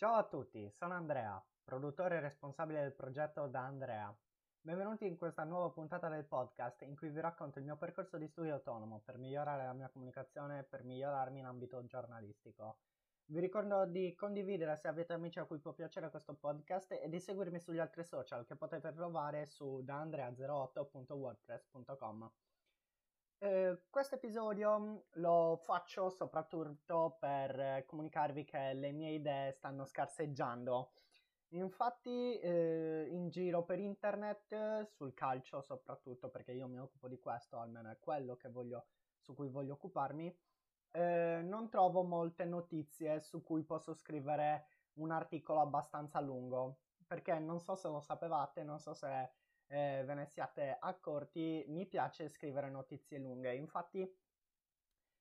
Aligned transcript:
Ciao 0.00 0.14
a 0.14 0.24
tutti, 0.24 0.70
sono 0.70 0.94
Andrea, 0.94 1.38
produttore 1.62 2.16
e 2.16 2.20
responsabile 2.20 2.80
del 2.80 2.94
progetto 2.94 3.46
Da 3.48 3.66
Andrea. 3.66 4.10
Benvenuti 4.58 5.06
in 5.06 5.18
questa 5.18 5.44
nuova 5.44 5.68
puntata 5.68 6.08
del 6.08 6.24
podcast 6.24 6.80
in 6.80 6.96
cui 6.96 7.10
vi 7.10 7.20
racconto 7.20 7.58
il 7.58 7.66
mio 7.66 7.76
percorso 7.76 8.16
di 8.16 8.26
studio 8.26 8.54
autonomo 8.54 9.02
per 9.04 9.18
migliorare 9.18 9.66
la 9.66 9.74
mia 9.74 9.90
comunicazione 9.90 10.60
e 10.60 10.62
per 10.62 10.84
migliorarmi 10.84 11.40
in 11.40 11.44
ambito 11.44 11.84
giornalistico. 11.84 12.78
Vi 13.26 13.40
ricordo 13.40 13.84
di 13.84 14.14
condividere 14.14 14.74
se 14.78 14.88
avete 14.88 15.12
amici 15.12 15.38
a 15.38 15.44
cui 15.44 15.58
può 15.58 15.74
piacere 15.74 16.08
questo 16.08 16.32
podcast 16.32 16.92
e 16.92 17.10
di 17.10 17.20
seguirmi 17.20 17.60
sugli 17.60 17.78
altri 17.78 18.02
social 18.02 18.46
che 18.46 18.56
potete 18.56 18.94
trovare 18.94 19.44
su 19.44 19.82
daandrea08.wordpress.com. 19.84 22.30
Eh, 23.42 23.84
questo 23.88 24.16
episodio 24.16 25.06
lo 25.12 25.56
faccio 25.64 26.10
soprattutto 26.10 27.16
per 27.18 27.58
eh, 27.58 27.84
comunicarvi 27.86 28.44
che 28.44 28.74
le 28.74 28.92
mie 28.92 29.12
idee 29.12 29.52
stanno 29.52 29.86
scarseggiando. 29.86 30.92
Infatti, 31.54 32.38
eh, 32.38 33.06
in 33.10 33.30
giro 33.30 33.64
per 33.64 33.78
internet, 33.78 34.82
sul 34.84 35.14
calcio 35.14 35.62
soprattutto, 35.62 36.28
perché 36.28 36.52
io 36.52 36.68
mi 36.68 36.78
occupo 36.78 37.08
di 37.08 37.18
questo, 37.18 37.58
almeno 37.58 37.90
è 37.90 37.98
quello 37.98 38.36
voglio, 38.50 38.88
su 39.18 39.34
cui 39.34 39.48
voglio 39.48 39.72
occuparmi, 39.72 40.36
eh, 40.90 41.40
non 41.42 41.70
trovo 41.70 42.02
molte 42.02 42.44
notizie 42.44 43.20
su 43.20 43.42
cui 43.42 43.64
posso 43.64 43.94
scrivere 43.94 44.66
un 44.94 45.12
articolo 45.12 45.60
abbastanza 45.60 46.20
lungo. 46.20 46.80
Perché 47.06 47.38
non 47.38 47.58
so 47.58 47.74
se 47.74 47.88
lo 47.88 48.00
sapevate, 48.00 48.62
non 48.64 48.78
so 48.78 48.92
se 48.92 49.30
eh, 49.70 50.02
ve 50.04 50.14
ne 50.14 50.26
siate 50.26 50.76
accorti, 50.78 51.64
mi 51.68 51.86
piace 51.86 52.28
scrivere 52.28 52.70
notizie 52.70 53.18
lunghe. 53.18 53.54
Infatti, 53.54 54.00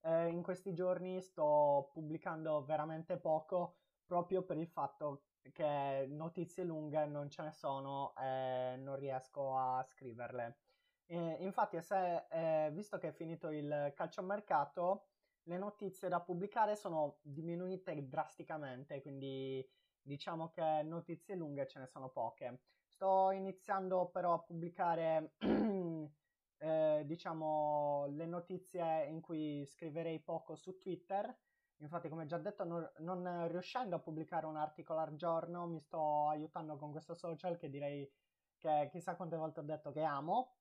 eh, 0.00 0.28
in 0.28 0.42
questi 0.42 0.72
giorni 0.74 1.20
sto 1.20 1.90
pubblicando 1.92 2.64
veramente 2.64 3.18
poco 3.18 3.78
proprio 4.04 4.42
per 4.44 4.56
il 4.58 4.68
fatto 4.68 5.26
che 5.52 6.06
notizie 6.08 6.64
lunghe 6.64 7.06
non 7.06 7.30
ce 7.30 7.42
ne 7.42 7.52
sono 7.52 8.14
e 8.16 8.76
non 8.78 8.96
riesco 8.96 9.56
a 9.56 9.82
scriverle. 9.82 10.58
E 11.06 11.36
infatti, 11.44 11.80
se, 11.82 12.26
eh, 12.30 12.70
visto 12.72 12.98
che 12.98 13.08
è 13.08 13.12
finito 13.12 13.50
il 13.50 13.92
calciomercato, 13.94 15.08
le 15.44 15.58
notizie 15.58 16.08
da 16.08 16.20
pubblicare 16.22 16.76
sono 16.76 17.18
diminuite 17.22 18.08
drasticamente, 18.08 19.02
quindi 19.02 19.68
diciamo 20.00 20.48
che 20.50 20.82
notizie 20.82 21.34
lunghe 21.36 21.66
ce 21.66 21.78
ne 21.80 21.86
sono 21.86 22.10
poche. 22.10 22.62
Sto 23.02 23.32
iniziando 23.32 24.10
però 24.10 24.34
a 24.34 24.38
pubblicare, 24.38 25.32
eh, 26.58 27.02
diciamo, 27.04 28.06
le 28.10 28.26
notizie 28.26 29.06
in 29.06 29.20
cui 29.20 29.66
scriverei 29.66 30.20
poco 30.20 30.54
su 30.54 30.78
Twitter. 30.78 31.36
Infatti, 31.78 32.08
come 32.08 32.26
già 32.26 32.38
detto, 32.38 32.62
non, 32.62 32.88
non 32.98 33.48
riuscendo 33.48 33.96
a 33.96 33.98
pubblicare 33.98 34.46
un 34.46 34.56
articolo 34.56 35.00
al 35.00 35.16
giorno, 35.16 35.66
mi 35.66 35.80
sto 35.80 36.28
aiutando 36.28 36.76
con 36.76 36.92
questo 36.92 37.14
social 37.14 37.56
che 37.56 37.68
direi 37.68 38.08
che 38.56 38.88
chissà 38.92 39.16
quante 39.16 39.34
volte 39.34 39.58
ho 39.58 39.64
detto 39.64 39.90
che 39.90 40.04
amo. 40.04 40.58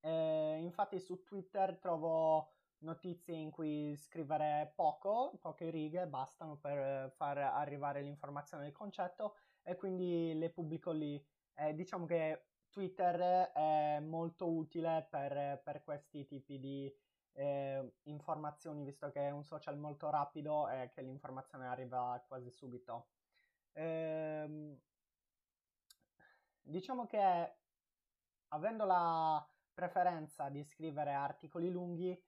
Eh, 0.00 0.58
infatti 0.60 1.00
su 1.00 1.22
Twitter 1.22 1.78
trovo 1.78 2.56
notizie 2.80 3.36
in 3.36 3.50
cui 3.50 3.96
scrivere 3.96 4.70
poco, 4.76 5.38
poche 5.40 5.70
righe 5.70 6.06
bastano 6.06 6.58
per 6.58 7.10
far 7.12 7.38
arrivare 7.38 8.02
l'informazione 8.02 8.64
del 8.64 8.72
concetto 8.72 9.36
e 9.62 9.76
quindi 9.76 10.34
le 10.34 10.50
pubblico 10.50 10.90
lì. 10.90 11.22
Eh, 11.54 11.74
diciamo 11.74 12.06
che 12.06 12.46
Twitter 12.70 13.50
è 13.52 14.00
molto 14.00 14.50
utile 14.50 15.06
per, 15.10 15.60
per 15.62 15.82
questi 15.82 16.24
tipi 16.24 16.58
di 16.58 16.92
eh, 17.34 17.94
informazioni, 18.04 18.84
visto 18.84 19.10
che 19.10 19.28
è 19.28 19.30
un 19.30 19.44
social 19.44 19.78
molto 19.78 20.10
rapido 20.10 20.68
e 20.68 20.90
che 20.90 21.02
l'informazione 21.02 21.66
arriva 21.66 22.22
quasi 22.26 22.50
subito. 22.50 23.08
Eh, 23.72 24.78
diciamo 26.60 27.06
che 27.06 27.56
avendo 28.48 28.84
la 28.84 29.46
preferenza 29.72 30.48
di 30.48 30.62
scrivere 30.64 31.12
articoli 31.12 31.70
lunghi, 31.70 32.18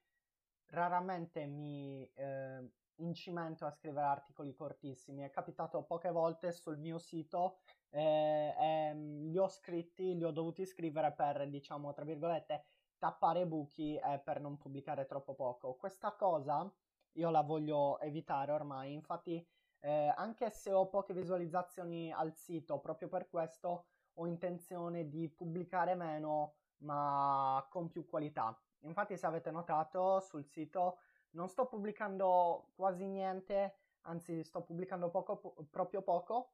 raramente 0.67 1.47
mi 1.47 2.11
eh, 2.15 2.71
incimento 2.97 3.67
a 3.67 3.71
scrivere 3.71 4.07
articoli 4.07 4.55
cortissimi. 4.55 5.23
È 5.23 5.31
capitato 5.31 5.83
poche 5.83 6.11
volte 6.11 6.53
sul 6.53 6.79
mio 6.79 6.99
sito, 6.99 7.59
eh, 7.91 8.55
eh, 8.59 8.95
li 8.95 9.39
ho 9.39 9.49
scritti, 9.49 10.17
li 10.17 10.25
ho 10.25 10.31
dovuti 10.31 10.65
scrivere 10.67 11.13
per, 11.13 11.49
diciamo, 11.49 11.93
tra 11.93 12.05
virgolette, 12.05 12.65
tappare 12.99 13.47
buchi 13.47 13.97
e 13.97 14.21
per 14.25 14.41
non 14.41 14.57
pubblicare 14.57 15.07
troppo 15.07 15.35
poco. 15.35 15.75
Questa 15.75 16.13
cosa 16.13 16.73
io 17.13 17.31
la 17.31 17.43
voglio 17.43 17.99
evitare 18.01 18.53
ormai, 18.53 18.93
infatti 18.93 19.47
eh, 19.81 20.13
anche 20.17 20.51
se 20.51 20.73
ho 20.73 20.89
poche 20.89 21.13
visualizzazioni 21.13 22.13
al 22.13 22.35
sito, 22.35 22.79
proprio 22.79 23.09
per 23.09 23.29
questo 23.29 23.87
ho 24.15 24.27
intenzione 24.27 25.09
di 25.09 25.29
pubblicare 25.29 25.95
meno 25.95 26.55
ma 26.79 27.65
con 27.71 27.89
più 27.89 28.07
qualità. 28.07 28.59
Infatti 28.81 29.17
se 29.17 29.27
avete 29.27 29.51
notato 29.51 30.21
sul 30.21 30.45
sito 30.45 30.99
non 31.35 31.49
sto 31.49 31.67
pubblicando 31.67 32.71
quasi 32.75 33.07
niente, 33.07 33.77
anzi 34.03 34.43
sto 34.45 34.63
pubblicando 34.63 35.11
poco, 35.11 35.37
po- 35.37 35.55
proprio 35.71 36.03
poco. 36.03 36.53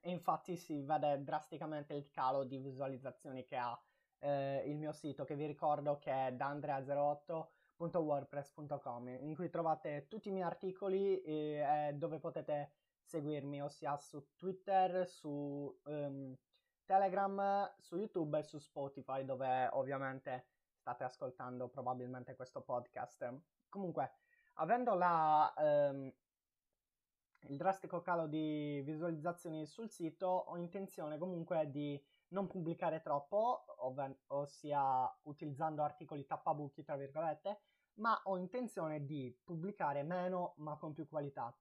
E 0.00 0.10
infatti 0.10 0.56
si 0.56 0.80
vede 0.82 1.24
drasticamente 1.24 1.94
il 1.94 2.10
calo 2.10 2.44
di 2.44 2.58
visualizzazioni 2.58 3.44
che 3.44 3.56
ha 3.56 3.80
eh, 4.20 4.62
il 4.66 4.76
mio 4.76 4.92
sito 4.92 5.24
che 5.24 5.34
vi 5.34 5.46
ricordo 5.46 5.98
che 5.98 6.10
è 6.10 6.32
dandrea08.wordpress.com 6.32 9.08
in 9.08 9.34
cui 9.34 9.50
trovate 9.50 10.06
tutti 10.08 10.28
i 10.28 10.32
miei 10.32 10.46
articoli 10.46 11.20
e, 11.22 11.88
eh, 11.88 11.92
dove 11.94 12.18
potete 12.18 12.72
seguirmi 13.02 13.62
ossia 13.62 13.96
su 13.96 14.34
Twitter, 14.36 15.08
su 15.08 15.80
um, 15.84 16.36
Telegram, 16.84 17.72
su 17.78 17.96
YouTube 17.96 18.38
e 18.38 18.42
su 18.42 18.58
Spotify 18.58 19.24
dove 19.24 19.68
ovviamente 19.72 20.46
state 20.88 21.04
ascoltando 21.04 21.68
probabilmente 21.68 22.34
questo 22.34 22.62
podcast. 22.62 23.30
Comunque, 23.68 24.12
avendo 24.54 24.94
la, 24.94 25.52
ehm, 25.54 26.12
il 27.48 27.56
drastico 27.56 28.00
calo 28.00 28.26
di 28.26 28.80
visualizzazioni 28.84 29.66
sul 29.66 29.90
sito, 29.90 30.26
ho 30.26 30.56
intenzione 30.56 31.18
comunque 31.18 31.70
di 31.70 32.02
non 32.28 32.46
pubblicare 32.46 33.02
troppo, 33.02 33.64
ov- 33.80 34.16
ossia 34.28 35.14
utilizzando 35.24 35.82
articoli 35.82 36.26
tappabuchi, 36.26 36.82
tra 36.82 36.96
virgolette, 36.96 37.60
ma 37.94 38.18
ho 38.24 38.38
intenzione 38.38 39.04
di 39.04 39.36
pubblicare 39.44 40.02
meno 40.02 40.54
ma 40.56 40.76
con 40.76 40.94
più 40.94 41.06
qualità. 41.06 41.54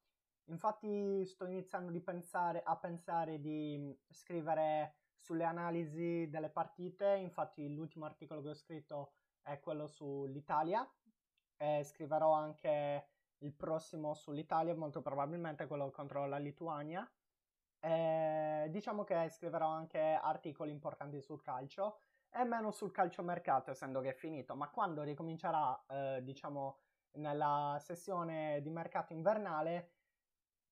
Infatti 0.46 1.26
sto 1.26 1.46
iniziando 1.46 1.92
pensare, 2.02 2.64
a 2.64 2.78
pensare 2.78 3.42
di 3.42 3.94
scrivere 4.10 4.96
sulle 5.18 5.44
analisi 5.44 6.28
delle 6.30 6.50
partite, 6.50 7.16
infatti 7.16 7.74
l'ultimo 7.74 8.06
articolo 8.06 8.42
che 8.42 8.50
ho 8.50 8.54
scritto 8.54 9.14
è 9.42 9.60
quello 9.60 9.88
sull'Italia, 9.88 10.90
e 11.58 11.84
scriverò 11.84 12.32
anche 12.32 13.10
il 13.40 13.54
prossimo 13.54 14.14
sull'Italia, 14.14 14.76
molto 14.76 15.02
probabilmente 15.02 15.68
quello 15.68 15.90
contro 15.92 16.26
la 16.26 16.38
Lituania. 16.38 17.10
E 17.80 18.68
diciamo 18.70 19.04
che 19.04 19.30
scriverò 19.30 19.68
anche 19.68 20.00
articoli 20.00 20.72
importanti 20.72 21.22
sul 21.22 21.42
calcio 21.42 22.02
e 22.30 22.44
meno 22.44 22.72
sul 22.72 22.92
calciomercato, 22.92 23.72
essendo 23.72 24.02
che 24.02 24.10
è 24.10 24.14
finito, 24.14 24.56
ma 24.56 24.70
quando 24.70 25.04
ricomincerà, 25.04 25.86
eh, 25.88 26.24
diciamo, 26.24 26.80
nella 27.18 27.78
sessione 27.80 28.62
di 28.62 28.70
mercato 28.70 29.14
invernale, 29.14 29.92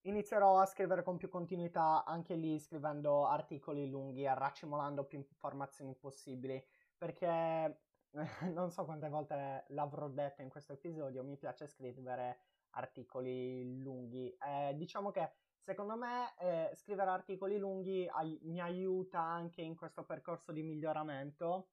inizierò 0.06 0.60
a 0.60 0.66
scrivere 0.66 1.04
con 1.04 1.18
più 1.18 1.30
continuità 1.30 2.04
anche 2.06 2.36
lì 2.36 2.60
scrivendo 2.60 3.26
articoli 3.26 3.90
lunghi, 3.90 4.26
raccimolando 4.26 5.06
più 5.06 5.18
informazioni 5.18 5.96
possibili, 5.96 6.64
perché 6.98 7.82
non 8.54 8.72
so 8.72 8.86
quante 8.86 9.10
volte 9.10 9.66
l'avrò 9.70 10.08
detto 10.10 10.42
in 10.42 10.50
questo 10.50 10.74
episodio, 10.74 11.24
mi 11.24 11.38
piace 11.38 11.68
scrivere 11.68 12.40
articoli 12.72 13.82
lunghi. 13.82 14.36
Eh, 14.38 14.74
diciamo 14.76 15.12
che 15.12 15.32
secondo 15.62 15.96
me 15.96 16.34
eh, 16.40 16.72
scrivere 16.76 17.10
articoli 17.10 17.58
lunghi 17.58 18.08
ai- 18.08 18.40
mi 18.44 18.62
aiuta 18.62 19.20
anche 19.20 19.62
in 19.62 19.76
questo 19.76 20.04
percorso 20.04 20.52
di 20.52 20.62
miglioramento. 20.62 21.70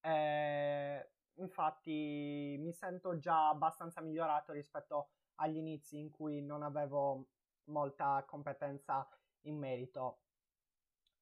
Eh, 0.00 1.10
infatti 1.34 2.56
mi 2.58 2.72
sento 2.72 3.18
già 3.18 3.48
abbastanza 3.48 4.00
migliorato 4.00 4.52
rispetto 4.52 5.10
agli 5.36 5.56
inizi 5.56 5.98
in 5.98 6.10
cui 6.10 6.42
non 6.42 6.62
avevo 6.62 7.28
molta 7.68 8.24
competenza 8.26 9.08
in 9.42 9.56
merito. 9.56 10.20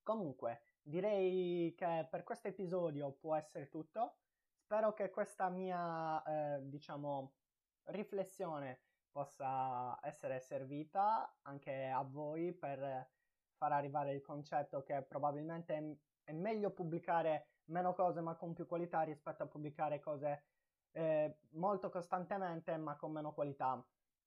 Comunque, 0.03 0.63
direi 0.83 1.75
che 1.77 2.07
per 2.11 2.23
questo 2.23 2.49
episodio 2.49 3.13
può 3.13 3.35
essere 3.35 3.69
tutto. 3.69 4.19
Spero 4.55 4.93
che 4.95 5.11
questa 5.11 5.49
mia, 5.49 6.23
eh, 6.23 6.69
diciamo, 6.69 7.35
riflessione 7.87 8.81
possa 9.11 9.99
essere 10.03 10.41
servita 10.41 11.39
anche 11.43 11.87
a 11.87 12.03
voi 12.03 12.53
per 12.53 13.09
far 13.57 13.73
arrivare 13.73 14.13
il 14.13 14.21
concetto 14.21 14.83
che 14.83 15.03
probabilmente 15.03 16.01
è 16.23 16.33
meglio 16.33 16.71
pubblicare 16.71 17.49
meno 17.67 17.95
cose 17.95 18.21
ma 18.21 18.35
con 18.35 18.53
più 18.53 18.67
qualità 18.67 19.03
rispetto 19.03 19.43
a 19.43 19.47
pubblicare 19.47 20.01
cose 20.01 20.45
eh, 20.91 21.39
molto 21.53 21.89
costantemente 21.89 22.77
ma 22.77 22.97
con 22.97 23.13
meno 23.13 23.33
qualità. 23.33 23.83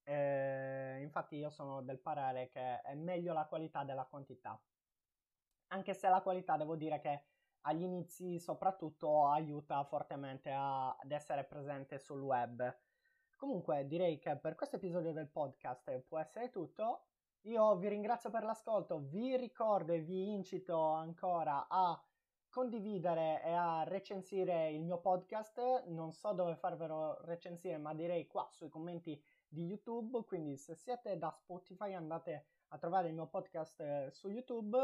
Eh, 0.09 1.01
infatti 1.01 1.35
io 1.35 1.51
sono 1.51 1.83
del 1.83 1.99
parere 1.99 2.49
che 2.49 2.81
è 2.81 2.95
meglio 2.95 3.31
la 3.31 3.45
qualità 3.45 3.83
della 3.83 4.05
quantità. 4.05 4.59
Anche 5.67 5.93
se 5.93 6.09
la 6.09 6.21
qualità 6.21 6.57
devo 6.57 6.75
dire 6.75 6.99
che 6.99 7.25
agli 7.61 7.83
inizi 7.83 8.39
soprattutto 8.39 9.27
aiuta 9.27 9.83
fortemente 9.83 10.49
a, 10.51 10.95
ad 10.95 11.11
essere 11.11 11.43
presente 11.43 11.99
sul 11.99 12.21
web. 12.21 12.75
Comunque 13.37 13.85
direi 13.85 14.17
che 14.17 14.35
per 14.37 14.55
questo 14.55 14.77
episodio 14.77 15.13
del 15.13 15.29
podcast 15.29 15.99
può 15.99 16.17
essere 16.17 16.49
tutto. 16.49 17.03
Io 17.41 17.75
vi 17.75 17.89
ringrazio 17.89 18.31
per 18.31 18.43
l'ascolto, 18.43 19.01
vi 19.03 19.37
ricordo 19.37 19.93
e 19.93 19.99
vi 19.99 20.33
incito 20.33 20.81
ancora 20.81 21.67
a 21.69 22.03
condividere 22.49 23.43
e 23.43 23.51
a 23.51 23.83
recensire 23.83 24.71
il 24.71 24.81
mio 24.81 24.97
podcast. 24.97 25.83
Non 25.85 26.13
so 26.13 26.33
dove 26.33 26.55
farvelo 26.55 27.19
recensire, 27.25 27.77
ma 27.77 27.93
direi 27.93 28.25
qua 28.25 28.47
sui 28.49 28.69
commenti 28.69 29.23
di 29.49 29.65
YouTube. 29.65 30.23
Quindi 30.23 30.57
se 30.57 30.75
siete 30.75 31.17
da 31.17 31.31
Spotify 31.31 31.93
andate 31.93 32.45
a 32.69 32.77
trovare 32.77 33.07
il 33.07 33.13
mio 33.13 33.27
podcast 33.27 33.79
eh, 33.81 34.09
su 34.11 34.29
YouTube. 34.29 34.77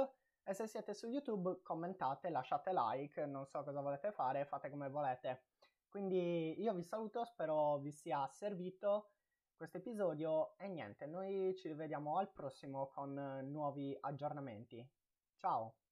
E 0.44 0.53
se 0.53 0.67
siete 0.67 0.94
su 0.94 1.07
YouTube 1.07 1.62
commentate, 1.63 2.29
lasciate 2.29 2.71
like, 2.73 3.25
non 3.25 3.45
so 3.47 3.63
cosa 3.63 3.81
volete 3.81 4.12
fare, 4.12 4.45
fate 4.45 4.69
come 4.69 4.89
volete. 4.89 5.45
Quindi 5.88 6.59
io 6.62 6.73
vi 6.73 6.83
saluto, 6.83 7.23
spero 7.23 7.77
vi 7.77 7.91
sia 7.91 8.27
servito 8.27 9.12
questo 9.56 9.77
episodio 9.77 10.57
e 10.57 10.67
niente, 10.67 11.06
noi 11.06 11.56
ci 11.56 11.69
rivediamo 11.69 12.17
al 12.17 12.29
prossimo 12.31 12.88
con 12.88 13.13
nuovi 13.50 13.97
aggiornamenti. 14.01 14.85
Ciao! 15.38 15.85